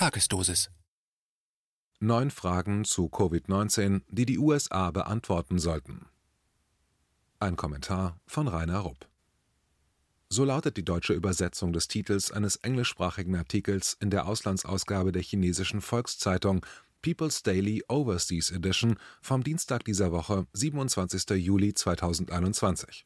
[0.00, 0.70] Tagesdosis.
[1.98, 6.06] Neun Fragen zu Covid-19, die die USA beantworten sollten.
[7.38, 9.06] Ein Kommentar von Rainer Rupp.
[10.30, 15.82] So lautet die deutsche Übersetzung des Titels eines englischsprachigen Artikels in der Auslandsausgabe der chinesischen
[15.82, 16.64] Volkszeitung
[17.02, 21.28] People's Daily Overseas Edition vom Dienstag dieser Woche, 27.
[21.36, 23.04] Juli 2021.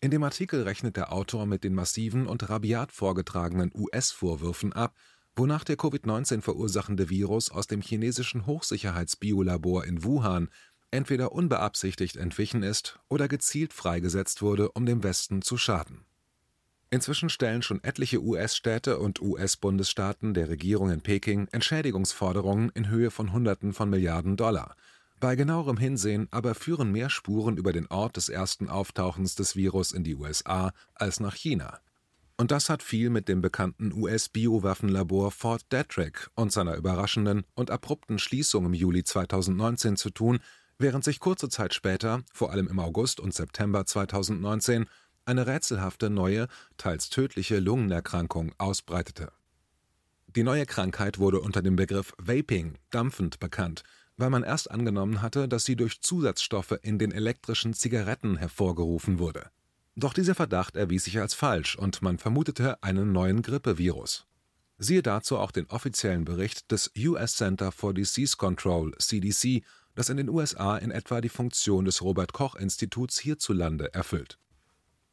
[0.00, 4.96] In dem Artikel rechnet der Autor mit den massiven und rabiat vorgetragenen US-Vorwürfen ab,
[5.36, 10.48] wonach der Covid-19 verursachende Virus aus dem chinesischen Hochsicherheitsbiolabor in Wuhan
[10.90, 16.04] entweder unbeabsichtigt entwichen ist oder gezielt freigesetzt wurde, um dem Westen zu schaden.
[16.90, 23.32] Inzwischen stellen schon etliche US-Städte und US-Bundesstaaten der Regierung in Peking Entschädigungsforderungen in Höhe von
[23.32, 24.76] Hunderten von Milliarden Dollar.
[25.18, 29.92] Bei genauerem Hinsehen aber führen mehr Spuren über den Ort des ersten Auftauchens des Virus
[29.92, 31.80] in die USA als nach China.
[32.42, 38.18] Und das hat viel mit dem bekannten US-Biowaffenlabor Fort Detrick und seiner überraschenden und abrupten
[38.18, 40.40] Schließung im Juli 2019 zu tun,
[40.76, 44.86] während sich kurze Zeit später, vor allem im August und September 2019,
[45.24, 49.30] eine rätselhafte neue, teils tödliche Lungenerkrankung ausbreitete.
[50.26, 53.84] Die neue Krankheit wurde unter dem Begriff Vaping dampfend bekannt,
[54.16, 59.52] weil man erst angenommen hatte, dass sie durch Zusatzstoffe in den elektrischen Zigaretten hervorgerufen wurde.
[59.94, 64.26] Doch dieser Verdacht erwies sich als falsch und man vermutete einen neuen Grippevirus.
[64.78, 69.62] Siehe dazu auch den offiziellen Bericht des US Center for Disease Control CDC,
[69.94, 74.38] das in den USA in etwa die Funktion des Robert Koch Instituts hierzulande erfüllt.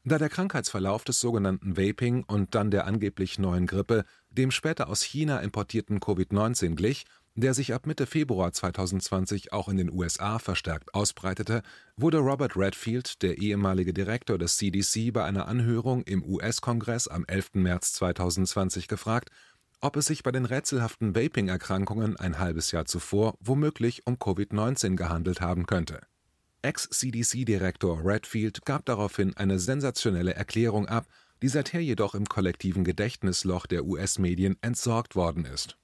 [0.05, 5.03] Da der Krankheitsverlauf des sogenannten Vaping und dann der angeblich neuen Grippe dem später aus
[5.03, 10.93] China importierten Covid-19 glich der sich ab Mitte Februar 2020 auch in den USA verstärkt
[10.93, 11.61] ausbreitete,
[11.95, 17.51] wurde Robert Redfield, der ehemalige Direktor des CDC, bei einer Anhörung im US-Kongress am 11.
[17.53, 19.29] März 2020 gefragt,
[19.81, 25.39] ob es sich bei den rätselhaften Vaping-Erkrankungen ein halbes Jahr zuvor womöglich um Covid-19 gehandelt
[25.39, 26.01] haben könnte.
[26.61, 31.05] Ex-CDC-Direktor Redfield gab daraufhin eine sensationelle Erklärung ab,
[31.41, 35.78] die seither jedoch im kollektiven Gedächtnisloch der US-Medien entsorgt worden ist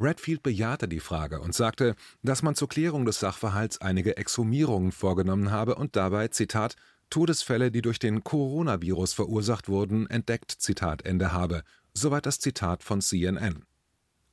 [0.00, 5.50] Redfield bejahte die Frage und sagte, dass man zur Klärung des Sachverhalts einige Exhumierungen vorgenommen
[5.50, 6.76] habe und dabei, Zitat,
[7.10, 11.62] Todesfälle, die durch den Coronavirus verursacht wurden, entdeckt, Zitat Ende habe.
[11.92, 13.64] Soweit das Zitat von CNN.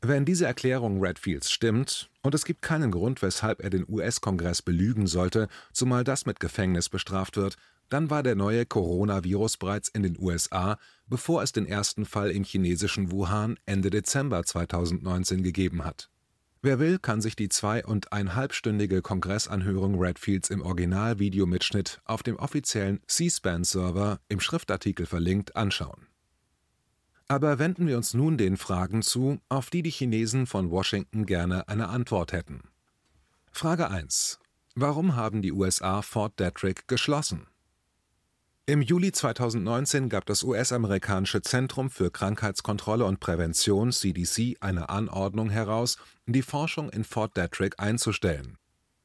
[0.02, 5.06] Wenn diese Erklärung Redfields stimmt, und es gibt keinen Grund, weshalb er den US-Kongress belügen
[5.06, 7.58] sollte, zumal das mit Gefängnis bestraft wird,
[7.91, 12.46] dann war der neue Coronavirus bereits in den USA, bevor es den ersten Fall im
[12.46, 16.09] chinesischen Wuhan Ende Dezember 2019 gegeben hat.
[16.62, 23.02] Wer will, kann sich die zwei- und einhalbstündige Kongressanhörung Redfields im Originalvideomitschnitt auf dem offiziellen
[23.07, 26.08] C-SPAN-Server im Schriftartikel verlinkt anschauen.
[27.28, 31.68] Aber wenden wir uns nun den Fragen zu, auf die die Chinesen von Washington gerne
[31.68, 32.62] eine Antwort hätten.
[33.52, 34.40] Frage 1.
[34.75, 37.47] Warum haben die USA Fort Detrick geschlossen?
[38.72, 45.98] Im Juli 2019 gab das US-amerikanische Zentrum für Krankheitskontrolle und Prävention CDC eine Anordnung heraus,
[46.26, 48.58] die Forschung in Fort Detrick einzustellen.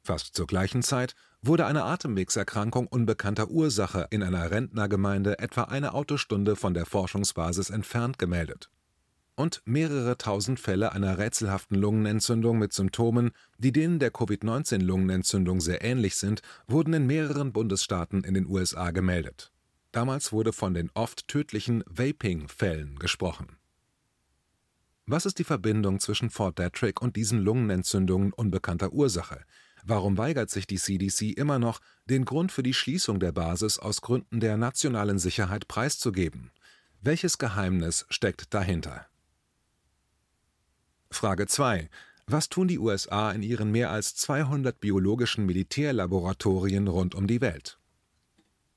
[0.04, 6.54] Fast zur gleichen Zeit wurde eine Atemwegserkrankung unbekannter Ursache in einer Rentnergemeinde etwa eine Autostunde
[6.54, 8.70] von der Forschungsbasis entfernt gemeldet.
[9.34, 16.14] Und mehrere tausend Fälle einer rätselhaften Lungenentzündung mit Symptomen, die denen der Covid-19-Lungenentzündung sehr ähnlich
[16.14, 19.50] sind, wurden in mehreren Bundesstaaten in den USA gemeldet.
[19.96, 23.56] Damals wurde von den oft tödlichen Vaping-Fällen gesprochen.
[25.06, 29.46] Was ist die Verbindung zwischen Fort Detrick und diesen Lungenentzündungen unbekannter Ursache?
[29.84, 34.02] Warum weigert sich die CDC immer noch, den Grund für die Schließung der Basis aus
[34.02, 36.50] Gründen der nationalen Sicherheit preiszugeben?
[37.00, 39.06] Welches Geheimnis steckt dahinter?
[41.10, 41.88] Frage 2.
[42.26, 47.78] Was tun die USA in ihren mehr als 200 biologischen Militärlaboratorien rund um die Welt?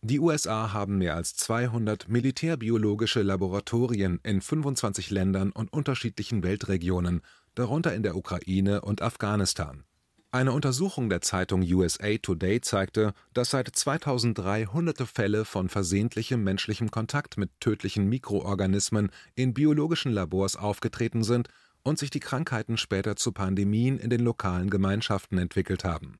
[0.01, 7.21] Die USA haben mehr als 200 militärbiologische Laboratorien in 25 Ländern und unterschiedlichen Weltregionen,
[7.53, 9.83] darunter in der Ukraine und Afghanistan.
[10.31, 16.91] Eine Untersuchung der Zeitung USA Today zeigte, dass seit 2003 hunderte Fälle von versehentlichem menschlichem
[16.91, 21.49] Kontakt mit tödlichen Mikroorganismen in biologischen Labors aufgetreten sind
[21.83, 26.19] und sich die Krankheiten später zu Pandemien in den lokalen Gemeinschaften entwickelt haben.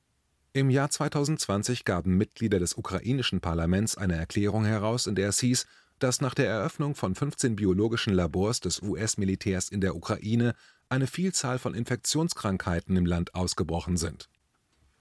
[0.51, 5.67] Im Jahr 2020 gaben Mitglieder des ukrainischen Parlaments eine Erklärung heraus, in der es hieß,
[5.99, 10.55] dass nach der Eröffnung von 15 biologischen Labors des US-Militärs in der Ukraine
[10.89, 14.27] eine Vielzahl von Infektionskrankheiten im Land ausgebrochen sind.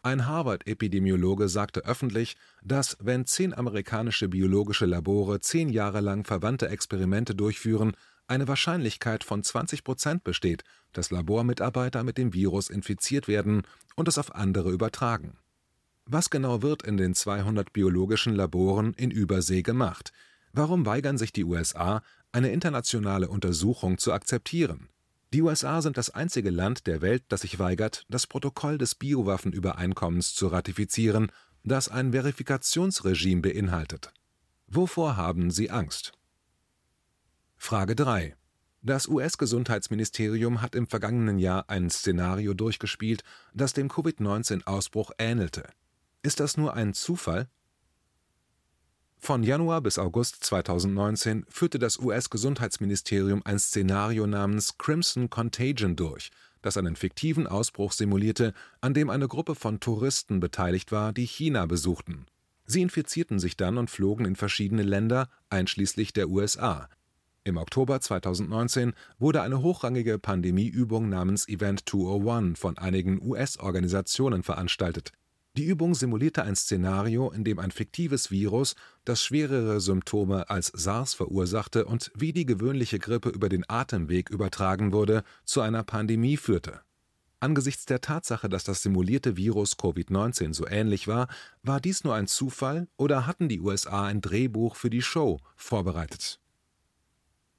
[0.02, 7.34] Ein Harvard-Epidemiologe sagte öffentlich, dass, wenn zehn amerikanische biologische Labore zehn Jahre lang verwandte Experimente
[7.34, 7.96] durchführen,
[8.28, 13.62] eine Wahrscheinlichkeit von 20 Prozent besteht, dass Labormitarbeiter mit dem Virus infiziert werden
[13.96, 15.38] und es auf andere übertragen.
[16.06, 20.12] Was genau wird in den 200 biologischen Laboren in Übersee gemacht?
[20.52, 22.02] Warum weigern sich die USA,
[22.32, 24.88] eine internationale Untersuchung zu akzeptieren?
[25.34, 30.34] Die USA sind das einzige Land der Welt, das sich weigert, das Protokoll des Biowaffenübereinkommens
[30.34, 31.30] zu ratifizieren,
[31.64, 34.10] das ein Verifikationsregime beinhaltet.
[34.66, 36.12] Wovor haben sie Angst?
[37.58, 38.34] Frage 3.
[38.80, 45.68] Das US-Gesundheitsministerium hat im vergangenen Jahr ein Szenario durchgespielt, das dem Covid-19-Ausbruch ähnelte.
[46.22, 47.48] Ist das nur ein Zufall?
[49.18, 56.30] Von Januar bis August 2019 führte das US-Gesundheitsministerium ein Szenario namens Crimson Contagion durch,
[56.62, 61.66] das einen fiktiven Ausbruch simulierte, an dem eine Gruppe von Touristen beteiligt war, die China
[61.66, 62.26] besuchten.
[62.64, 66.88] Sie infizierten sich dann und flogen in verschiedene Länder, einschließlich der USA.
[67.48, 75.12] Im Oktober 2019 wurde eine hochrangige Pandemieübung namens Event 201 von einigen US-Organisationen veranstaltet.
[75.56, 78.74] Die Übung simulierte ein Szenario, in dem ein fiktives Virus,
[79.06, 84.92] das schwerere Symptome als SARS verursachte und wie die gewöhnliche Grippe über den Atemweg übertragen
[84.92, 86.82] wurde, zu einer Pandemie führte.
[87.40, 91.28] Angesichts der Tatsache, dass das simulierte Virus Covid-19 so ähnlich war,
[91.62, 96.40] war dies nur ein Zufall oder hatten die USA ein Drehbuch für die Show vorbereitet?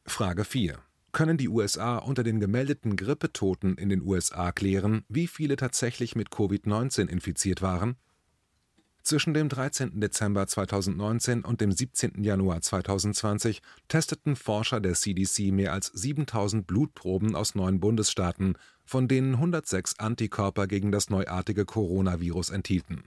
[0.09, 0.79] Frage 4
[1.11, 6.29] können die USA unter den gemeldeten Grippetoten in den USA klären, wie viele tatsächlich mit
[6.29, 7.95] Covid-19 infiziert waren?
[9.01, 9.99] Zwischen dem 13.
[10.01, 12.23] Dezember 2019 und dem 17.
[12.23, 19.35] Januar 2020 testeten Forscher der CDC mehr als 7000 Blutproben aus neun Bundesstaaten, von denen
[19.35, 23.05] 106 Antikörper gegen das neuartige Coronavirus enthielten.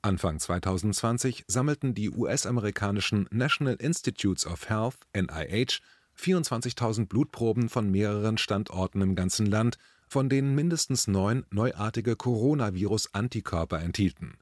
[0.00, 5.80] Anfang 2020 sammelten die US-amerikanischen National Institutes of Health NIH
[6.18, 9.78] 24.000 Blutproben von mehreren Standorten im ganzen Land,
[10.08, 14.34] von denen mindestens neun neuartige Coronavirus-Antikörper enthielten.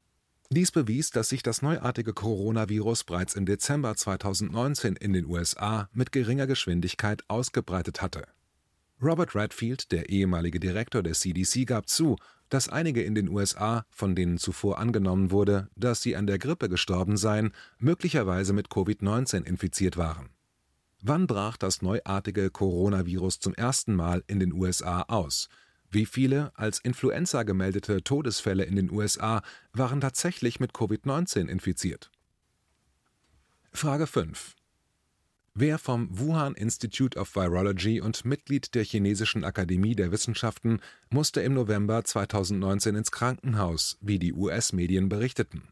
[0.51, 6.11] Dies bewies, dass sich das neuartige Coronavirus bereits im Dezember 2019 in den USA mit
[6.11, 8.27] geringer Geschwindigkeit ausgebreitet hatte.
[9.01, 12.17] Robert Redfield, der ehemalige Direktor der CDC, gab zu,
[12.49, 16.69] dass einige in den USA, von denen zuvor angenommen wurde, dass sie an der Grippe
[16.69, 20.31] gestorben seien, möglicherweise mit Covid-19 infiziert waren
[21.03, 25.49] Wann brach das neuartige Coronavirus zum ersten Mal in den USA aus?
[25.91, 29.43] Wie viele als Influenza gemeldete Todesfälle in den USA
[29.73, 32.11] waren tatsächlich mit Covid-19 infiziert?
[33.73, 34.57] Frage 5.
[35.55, 41.55] Wer vom Wuhan Institute of Virology und Mitglied der Chinesischen Akademie der Wissenschaften musste im
[41.55, 45.63] November 2019 ins Krankenhaus, wie die US-Medien berichteten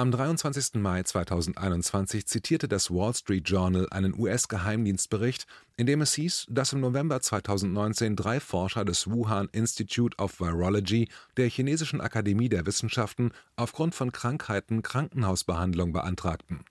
[0.00, 0.74] am 23.
[0.74, 5.46] Mai 2021 zitierte das Wall Street Journal einen US-Geheimdienstbericht,
[5.76, 11.08] in dem es hieß, dass im November 2019 drei Forscher des Wuhan Institute of Virology
[11.36, 16.64] der Chinesischen Akademie der Wissenschaften aufgrund von Krankheiten Krankenhausbehandlung beantragten.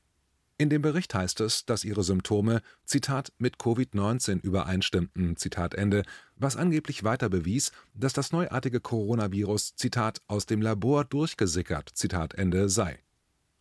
[0.57, 6.03] In dem Bericht heißt es, dass ihre Symptome Zitat mit Covid-19 übereinstimmten, Zitat Ende,
[6.35, 12.69] was angeblich weiter bewies, dass das neuartige Coronavirus Zitat aus dem Labor durchgesickert, Zitat Ende
[12.69, 13.00] sei.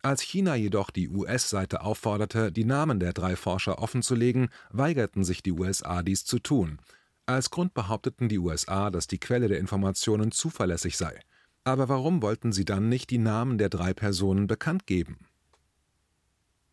[0.07, 5.51] Als China jedoch die US-Seite aufforderte, die Namen der drei Forscher offenzulegen, weigerten sich die
[5.51, 6.79] USA dies zu tun.
[7.25, 11.19] Als Grund behaupteten die USA, dass die Quelle der Informationen zuverlässig sei.
[11.65, 15.17] Aber warum wollten sie dann nicht die Namen der drei Personen bekannt geben?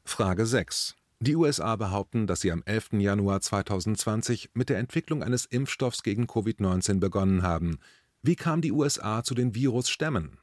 [0.04, 0.94] Frage 6.
[1.18, 3.00] Die USA behaupten, dass sie am 11.
[3.00, 7.80] Januar 2020 mit der Entwicklung eines Impfstoffs gegen Covid-19 begonnen haben.
[8.22, 10.38] Wie kam die USA zu den Virusstämmen?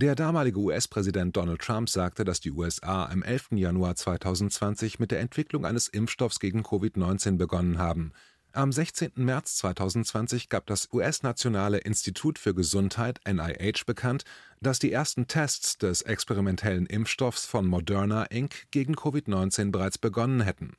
[0.00, 3.48] Der damalige US-Präsident Donald Trump sagte, dass die USA am 11.
[3.56, 8.12] Januar 2020 mit der Entwicklung eines Impfstoffs gegen Covid-19 begonnen haben.
[8.52, 9.12] Am 16.
[9.16, 14.24] März 2020 gab das US-Nationale Institut für Gesundheit NIH bekannt,
[14.62, 18.70] dass die ersten Tests des experimentellen Impfstoffs von Moderna Inc.
[18.70, 20.78] gegen Covid-19 bereits begonnen hätten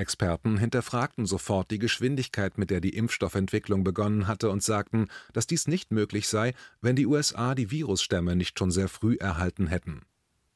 [0.00, 5.68] Experten hinterfragten sofort die Geschwindigkeit, mit der die Impfstoffentwicklung begonnen hatte und sagten, dass dies
[5.68, 10.02] nicht möglich sei, wenn die USA die Virusstämme nicht schon sehr früh erhalten hätten.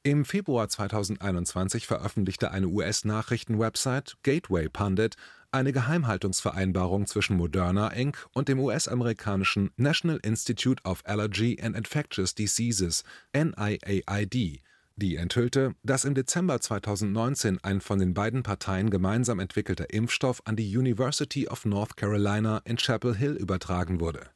[0.03, 5.17] Im Februar 2021 veröffentlichte eine US-Nachrichtenwebsite Gateway Pundit
[5.51, 8.27] eine Geheimhaltungsvereinbarung zwischen Moderna Inc.
[8.33, 14.61] und dem US-amerikanischen National Institute of Allergy and Infectious Diseases NIAID
[14.97, 20.57] die enthüllte, dass im Dezember 2019 ein von den beiden Parteien gemeinsam entwickelter Impfstoff an
[20.57, 24.31] die University of North Carolina in Chapel Hill übertragen wurde.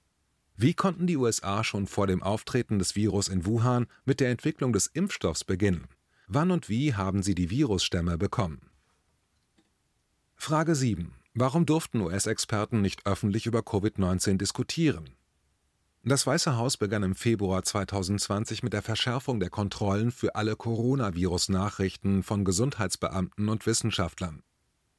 [0.57, 4.73] Wie konnten die USA schon vor dem Auftreten des Virus in Wuhan mit der Entwicklung
[4.73, 5.87] des Impfstoffs beginnen?
[6.27, 8.61] Wann und wie haben sie die Virusstämme bekommen?
[10.35, 11.15] Frage 7.
[11.35, 15.11] Warum durften US-Experten nicht öffentlich über Covid-19 diskutieren?
[16.05, 22.23] Das Weiße Haus begann im Februar 2020 mit der Verschärfung der Kontrollen für alle Coronavirus-Nachrichten
[22.23, 24.43] von Gesundheitsbeamten und Wissenschaftlern.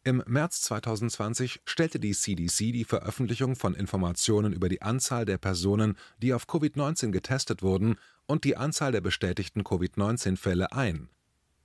[0.03, 5.98] Im März 2020 stellte die CDC die Veröffentlichung von Informationen über die Anzahl der Personen,
[6.22, 11.10] die auf Covid-19 getestet wurden, und die Anzahl der bestätigten Covid-19-Fälle ein.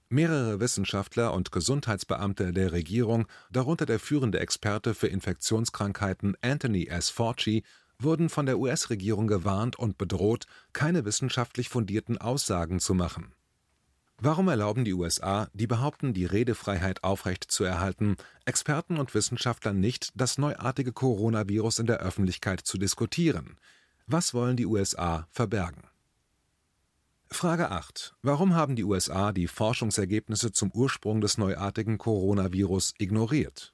[0.08, 7.10] Mehrere Wissenschaftler und Gesundheitsbeamte der Regierung, darunter der führende Experte für Infektionskrankheiten Anthony S.
[7.10, 7.64] Fauci,
[7.98, 13.34] wurden von der US-Regierung gewarnt und bedroht, keine wissenschaftlich fundierten Aussagen zu machen.
[14.18, 20.92] Warum erlauben die USA, die behaupten, die Redefreiheit aufrechtzuerhalten, Experten und Wissenschaftlern nicht, das neuartige
[20.92, 23.58] Coronavirus in der Öffentlichkeit zu diskutieren?
[24.06, 25.82] Was wollen die USA verbergen?
[27.30, 28.14] Frage 8.
[28.22, 33.73] Warum haben die USA die Forschungsergebnisse zum Ursprung des neuartigen Coronavirus ignoriert?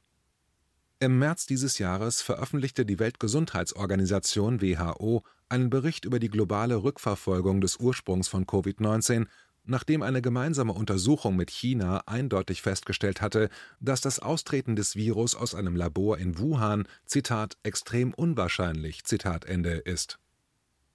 [1.03, 7.79] Im März dieses Jahres veröffentlichte die Weltgesundheitsorganisation WHO einen Bericht über die globale Rückverfolgung des
[7.79, 9.27] Ursprungs von Covid-19
[9.65, 15.55] nachdem eine gemeinsame Untersuchung mit China eindeutig festgestellt hatte, dass das Austreten des Virus aus
[15.55, 20.19] einem Labor in Wuhan Zitat extrem unwahrscheinlich Zitat Ende ist.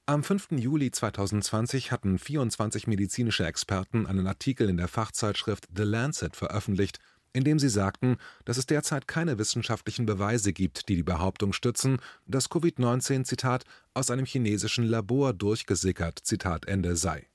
[0.07, 0.51] Am 5.
[0.51, 6.99] Juli 2020 hatten 24 medizinische Experten einen Artikel in der Fachzeitschrift The Lancet veröffentlicht,
[7.35, 11.99] in dem sie sagten, dass es derzeit keine wissenschaftlichen Beweise gibt, die die Behauptung stützen,
[12.25, 17.27] dass Covid-19 Zitat aus einem chinesischen Labor durchgesickert Zitat Ende sei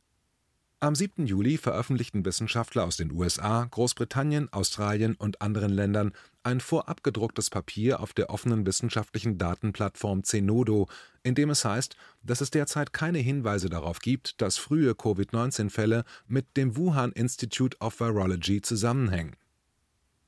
[0.83, 1.27] am 7.
[1.27, 8.01] Juli veröffentlichten Wissenschaftler aus den USA, Großbritannien, Australien und anderen Ländern ein vorab gedrucktes Papier
[8.01, 10.89] auf der offenen wissenschaftlichen Datenplattform Zenodo,
[11.23, 16.57] in dem es heißt, dass es derzeit keine Hinweise darauf gibt, dass frühe Covid-19-Fälle mit
[16.57, 19.37] dem Wuhan Institute of Virology zusammenhängen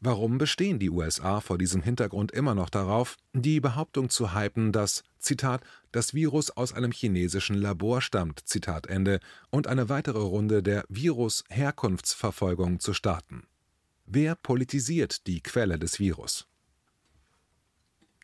[0.04, 5.04] Warum bestehen die USA vor diesem Hintergrund immer noch darauf, die Behauptung zu hypen, dass
[5.20, 10.84] Zitat das Virus aus einem chinesischen Labor stammt Zitat Ende und eine weitere Runde der
[10.88, 13.46] Virus-Herkunftsverfolgung zu starten?
[14.04, 16.48] Wer politisiert die Quelle des Virus?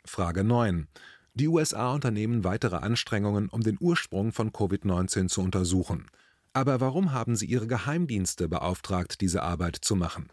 [0.04, 0.88] Frage 9.
[1.34, 6.06] Die USA unternehmen weitere Anstrengungen, um den Ursprung von Covid-19 zu untersuchen.
[6.52, 10.32] Aber warum haben sie ihre Geheimdienste beauftragt, diese Arbeit zu machen?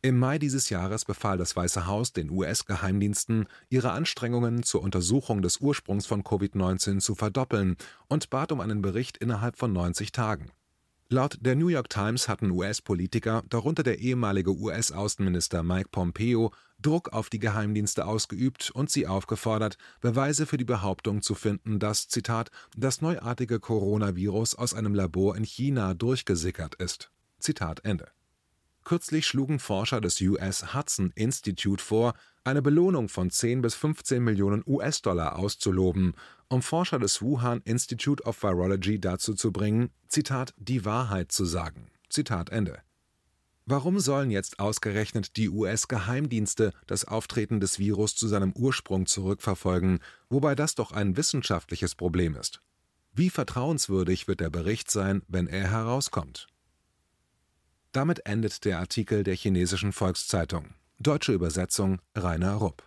[0.00, 5.58] Im Mai dieses Jahres befahl das Weiße Haus den US-Geheimdiensten, ihre Anstrengungen zur Untersuchung des
[5.58, 7.76] Ursprungs von Covid-19 zu verdoppeln
[8.06, 10.52] und bat um einen Bericht innerhalb von 90 Tagen.
[11.08, 17.28] Laut der New York Times hatten US-Politiker, darunter der ehemalige US-Außenminister Mike Pompeo, Druck auf
[17.28, 23.00] die Geheimdienste ausgeübt und sie aufgefordert, Beweise für die Behauptung zu finden, dass, Zitat, das
[23.00, 27.10] neuartige Coronavirus aus einem Labor in China durchgesickert ist.
[27.40, 28.06] Zitat Ende.
[28.88, 34.62] Kürzlich schlugen Forscher des US Hudson Institute vor, eine Belohnung von 10 bis 15 Millionen
[34.66, 36.14] US-Dollar auszuloben,
[36.48, 41.90] um Forscher des Wuhan Institute of Virology dazu zu bringen, Zitat, die Wahrheit zu sagen.
[42.08, 42.78] Zitat Ende.
[43.66, 49.98] Warum sollen jetzt ausgerechnet die US-Geheimdienste das Auftreten des Virus zu seinem Ursprung zurückverfolgen,
[50.30, 52.62] wobei das doch ein wissenschaftliches Problem ist?
[53.12, 56.46] Wie vertrauenswürdig wird der Bericht sein, wenn er herauskommt?
[57.98, 60.66] Damit endet der Artikel der Chinesischen Volkszeitung.
[61.00, 62.84] Deutsche Übersetzung Rainer Rupp.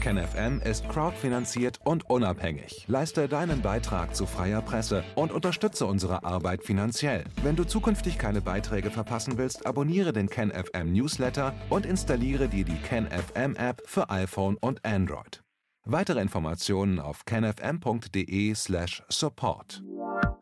[0.00, 2.86] KenFM ist crowdfinanziert und unabhängig.
[2.88, 7.24] Leiste deinen Beitrag zu freier Presse und unterstütze unsere Arbeit finanziell.
[7.42, 12.78] Wenn du zukünftig keine Beiträge verpassen willst, abonniere den KenFM Newsletter und installiere dir die
[12.78, 15.42] KenFM App für iPhone und Android.
[15.84, 19.82] Weitere Informationen auf kenfm.de/support.